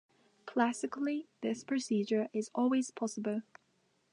Classically 0.47 1.27
this 1.41 1.63
procedure 1.63 2.27
is 2.33 2.49
always 2.55 2.89
possible. 2.89 3.43